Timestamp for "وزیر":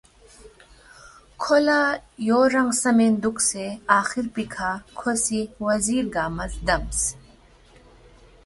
5.65-6.05